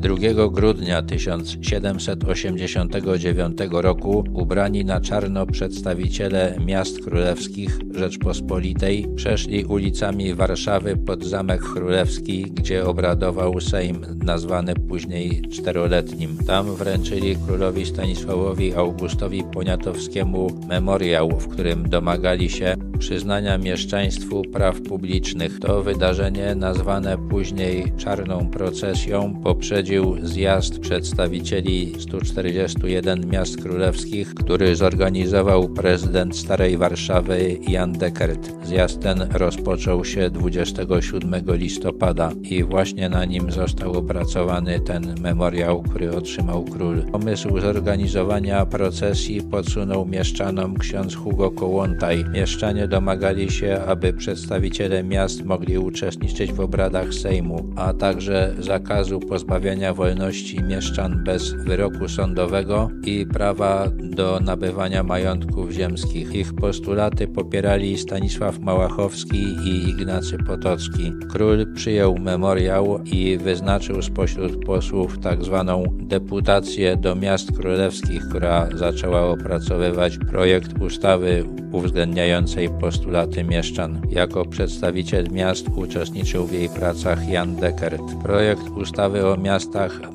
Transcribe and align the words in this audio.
2 0.00 0.48
grudnia 0.48 1.02
1789 1.02 3.58
roku 3.70 4.24
ubrani 4.32 4.84
na 4.84 5.00
czarno 5.00 5.46
przedstawiciele 5.46 6.56
miast 6.66 7.04
królewskich 7.04 7.78
Rzeczpospolitej 7.94 9.06
przeszli 9.16 9.64
ulicami 9.64 10.34
Warszawy 10.34 10.96
pod 10.96 11.24
Zamek 11.24 11.60
Królewski, 11.60 12.42
gdzie 12.42 12.86
obradował 12.86 13.60
Sejm 13.60 14.06
nazwany 14.24 14.74
później 14.74 15.42
czteroletnim. 15.50 16.38
Tam 16.46 16.76
wręczyli 16.76 17.36
królowi 17.46 17.86
Stanisławowi 17.86 18.74
Augustowi 18.74 19.44
Poniatowskiemu 19.52 20.48
memoriał, 20.68 21.30
w 21.30 21.48
którym 21.48 21.88
domagali 21.88 22.50
się 22.50 22.76
przyznania 22.98 23.58
mieszczaństwu 23.58 24.42
praw 24.52 24.80
publicznych. 24.80 25.58
To 25.58 25.82
wydarzenie, 25.82 26.54
nazwane 26.54 27.16
później 27.30 27.92
czarną 27.96 28.50
procesją, 28.50 29.40
poprzedził 29.42 29.89
zjazd 30.22 30.78
przedstawicieli 30.78 31.92
141 31.98 33.30
miast 33.30 33.62
królewskich, 33.62 34.34
który 34.34 34.76
zorganizował 34.76 35.68
prezydent 35.68 36.36
Starej 36.36 36.76
Warszawy 36.76 37.58
Jan 37.68 37.92
Dekert. 37.92 38.52
Zjazd 38.64 39.00
ten 39.00 39.22
rozpoczął 39.32 40.04
się 40.04 40.30
27 40.30 41.42
listopada 41.46 42.32
i 42.42 42.64
właśnie 42.64 43.08
na 43.08 43.24
nim 43.24 43.50
został 43.50 43.92
opracowany 43.92 44.80
ten 44.80 45.14
memoriał, 45.20 45.82
który 45.82 46.16
otrzymał 46.16 46.64
król. 46.64 47.02
Pomysł 47.02 47.60
zorganizowania 47.60 48.66
procesji 48.66 49.42
podsunął 49.42 50.06
mieszczanom 50.06 50.78
ksiądz 50.78 51.14
Hugo 51.14 51.50
Kołłątaj. 51.50 52.24
Mieszczanie 52.32 52.88
domagali 52.88 53.50
się, 53.50 53.80
aby 53.86 54.12
przedstawiciele 54.12 55.04
miast 55.04 55.44
mogli 55.44 55.78
uczestniczyć 55.78 56.52
w 56.52 56.60
obradach 56.60 57.14
Sejmu, 57.14 57.66
a 57.76 57.92
także 57.92 58.54
zakazu 58.58 59.20
pozbawiania 59.20 59.79
wolności 59.94 60.62
mieszczan 60.62 61.24
bez 61.24 61.52
wyroku 61.52 62.08
sądowego 62.08 62.90
i 63.04 63.26
prawa 63.26 63.86
do 64.02 64.40
nabywania 64.40 65.02
majątków 65.02 65.70
ziemskich. 65.70 66.34
Ich 66.34 66.54
postulaty 66.54 67.28
popierali 67.28 67.98
Stanisław 67.98 68.58
Małachowski 68.58 69.38
i 69.38 69.88
Ignacy 69.88 70.38
Potocki. 70.38 71.12
Król 71.30 71.74
przyjął 71.74 72.18
memoriał 72.18 73.00
i 73.04 73.38
wyznaczył 73.38 74.02
spośród 74.02 74.64
posłów 74.64 75.18
tzw. 75.22 75.64
Tak 75.66 76.06
deputację 76.08 76.96
do 76.96 77.16
miast 77.16 77.52
królewskich, 77.52 78.28
która 78.28 78.68
zaczęła 78.74 79.22
opracowywać 79.22 80.18
projekt 80.18 80.80
ustawy 80.80 81.44
uwzględniającej 81.72 82.68
postulaty 82.68 83.44
mieszczan. 83.44 84.00
Jako 84.10 84.44
przedstawiciel 84.44 85.26
miast 85.32 85.66
uczestniczył 85.76 86.46
w 86.46 86.52
jej 86.52 86.68
pracach 86.68 87.28
Jan 87.28 87.56
Dekert. 87.56 88.02
Projekt 88.22 88.68
ustawy 88.68 89.26
o 89.26 89.36
miastach 89.36 89.69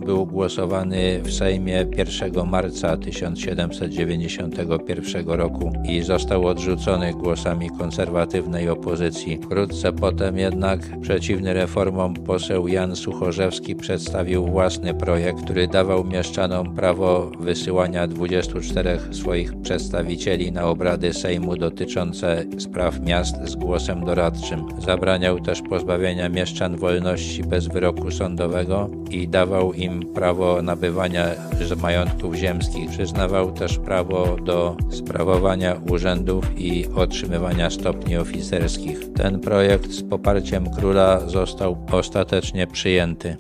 był 0.06 0.26
głosowany 0.26 1.22
w 1.24 1.34
Sejmie 1.34 1.86
1 1.98 2.50
marca 2.50 2.98
1791 2.98 5.28
roku 5.28 5.72
i 5.90 6.02
został 6.02 6.48
odrzucony 6.48 7.14
głosami 7.14 7.70
konserwatywnej 7.70 8.70
opozycji. 8.70 9.40
Wkrótce 9.44 9.94
potem 9.94 10.38
jednak 10.38 10.80
przeciwny 11.02 11.54
reformom 11.54 12.14
poseł 12.14 12.68
Jan 12.68 12.96
Suchorzewski 12.96 13.76
przedstawił 13.76 14.46
własny 14.46 14.94
projekt, 14.94 15.44
który 15.44 15.68
dawał 15.68 16.04
mieszczanom 16.04 16.76
prawo 16.76 17.32
wysyłania 17.40 18.08
24 18.08 19.00
swoich 19.12 19.62
przedstawicieli 19.62 20.52
na 20.52 20.64
obrady 20.64 21.14
Sejmu 21.14 21.56
dotyczące 21.56 22.44
spraw 22.58 23.00
miast 23.00 23.36
z 23.44 23.56
głosem 23.56 24.06
doradczym. 24.06 24.66
Zabraniał 24.80 25.40
też 25.40 25.62
pozbawienia 25.62 26.30
mieszczan 26.30 26.78
wolności 26.78 27.44
bez 27.44 27.68
wyroku 27.68 28.12
sądowego 28.12 28.90
i 29.12 29.28
dawał 29.46 29.74
im 29.74 30.14
prawo 30.14 30.62
nabywania 30.62 31.26
majątków 31.82 32.36
ziemskich. 32.36 32.90
Przyznawał 32.90 33.52
też 33.52 33.78
prawo 33.78 34.38
do 34.46 34.78
sprawowania 34.90 35.82
urzędów 35.90 36.60
i 36.60 36.86
otrzymywania 36.96 37.70
stopni 37.70 38.18
oficerskich. 38.18 39.14
Ten 39.14 39.40
projekt 39.40 39.92
z 39.92 40.04
poparciem 40.04 40.70
króla 40.70 41.20
został 41.20 41.78
ostatecznie 41.92 42.68
przyjęty. 42.68 43.38